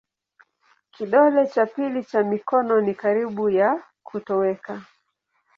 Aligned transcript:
Kidole 0.93 1.47
cha 1.47 1.65
pili 1.65 2.03
cha 2.03 2.23
mikono 2.23 2.81
ni 2.81 2.93
karibu 2.95 3.49
ya 3.49 3.69
kutoweka. 4.03 4.81